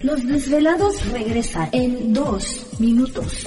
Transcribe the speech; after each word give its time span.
Los 0.00 0.24
Desvelados 0.24 1.04
regresa 1.10 1.68
en 1.72 2.12
2 2.12 2.66
minutos. 2.78 3.46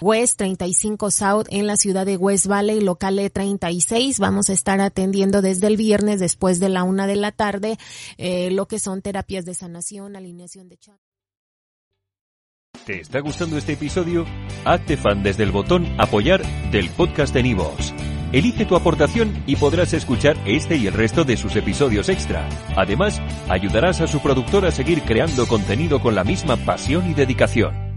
West 0.00 0.38
35 0.38 1.10
South 1.10 1.46
en 1.50 1.66
la 1.66 1.76
ciudad 1.76 2.06
de 2.06 2.16
West 2.16 2.46
Valley, 2.46 2.80
local 2.80 3.18
E36. 3.18 4.18
Vamos 4.18 4.50
a 4.50 4.52
estar 4.52 4.80
atendiendo 4.80 5.29
desde 5.30 5.68
el 5.68 5.76
viernes 5.76 6.18
después 6.20 6.58
de 6.60 6.68
la 6.68 6.82
una 6.82 7.06
de 7.06 7.16
la 7.16 7.32
tarde 7.32 7.78
eh, 8.18 8.50
lo 8.50 8.66
que 8.66 8.78
son 8.78 9.02
terapias 9.02 9.44
de 9.44 9.54
sanación, 9.54 10.16
alineación 10.16 10.68
de 10.68 10.76
chat. 10.78 10.98
¿Te 12.84 13.00
está 13.00 13.20
gustando 13.20 13.56
este 13.58 13.74
episodio? 13.74 14.26
Hazte 14.64 14.96
fan 14.96 15.22
desde 15.22 15.42
el 15.42 15.52
botón 15.52 15.86
apoyar 15.98 16.42
del 16.70 16.88
podcast 16.90 17.32
de 17.34 17.42
Nivos. 17.42 17.94
Elige 18.32 18.64
tu 18.64 18.76
aportación 18.76 19.42
y 19.46 19.56
podrás 19.56 19.92
escuchar 19.92 20.36
este 20.46 20.76
y 20.76 20.86
el 20.86 20.94
resto 20.94 21.24
de 21.24 21.36
sus 21.36 21.56
episodios 21.56 22.08
extra. 22.08 22.48
Además, 22.76 23.20
ayudarás 23.48 24.00
a 24.00 24.06
su 24.06 24.20
productor 24.20 24.64
a 24.66 24.70
seguir 24.70 25.02
creando 25.02 25.46
contenido 25.46 26.00
con 26.00 26.14
la 26.14 26.24
misma 26.24 26.56
pasión 26.56 27.10
y 27.10 27.14
dedicación. 27.14 27.89